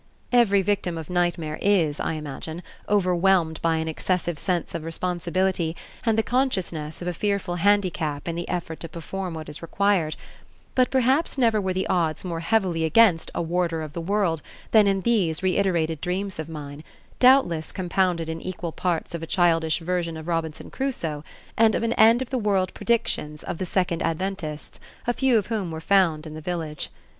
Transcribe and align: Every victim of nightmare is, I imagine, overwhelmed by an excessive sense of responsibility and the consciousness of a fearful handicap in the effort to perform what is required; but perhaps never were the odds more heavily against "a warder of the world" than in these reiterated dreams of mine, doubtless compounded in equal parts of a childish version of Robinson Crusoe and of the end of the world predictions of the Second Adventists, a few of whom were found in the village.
Every 0.31 0.63
victim 0.63 0.97
of 0.97 1.11
nightmare 1.11 1.59
is, 1.61 1.99
I 1.99 2.13
imagine, 2.13 2.63
overwhelmed 2.89 3.61
by 3.61 3.75
an 3.75 3.87
excessive 3.87 4.39
sense 4.39 4.73
of 4.73 4.83
responsibility 4.83 5.75
and 6.07 6.17
the 6.17 6.23
consciousness 6.23 7.03
of 7.03 7.07
a 7.07 7.13
fearful 7.13 7.57
handicap 7.57 8.27
in 8.27 8.33
the 8.33 8.49
effort 8.49 8.79
to 8.79 8.89
perform 8.89 9.35
what 9.35 9.47
is 9.47 9.61
required; 9.61 10.15
but 10.73 10.89
perhaps 10.89 11.37
never 11.37 11.61
were 11.61 11.71
the 11.75 11.85
odds 11.85 12.25
more 12.25 12.39
heavily 12.39 12.83
against 12.83 13.29
"a 13.35 13.43
warder 13.43 13.83
of 13.83 13.93
the 13.93 14.01
world" 14.01 14.41
than 14.71 14.87
in 14.87 15.01
these 15.01 15.43
reiterated 15.43 16.01
dreams 16.01 16.39
of 16.39 16.49
mine, 16.49 16.83
doubtless 17.19 17.71
compounded 17.71 18.27
in 18.27 18.41
equal 18.41 18.71
parts 18.71 19.13
of 19.13 19.21
a 19.21 19.27
childish 19.27 19.81
version 19.81 20.17
of 20.17 20.27
Robinson 20.27 20.71
Crusoe 20.71 21.23
and 21.55 21.75
of 21.75 21.83
the 21.83 21.99
end 21.99 22.23
of 22.23 22.31
the 22.31 22.39
world 22.39 22.73
predictions 22.73 23.43
of 23.43 23.59
the 23.59 23.67
Second 23.67 24.01
Adventists, 24.01 24.79
a 25.05 25.13
few 25.13 25.37
of 25.37 25.45
whom 25.45 25.69
were 25.69 25.79
found 25.79 26.25
in 26.25 26.33
the 26.33 26.41
village. 26.41 26.89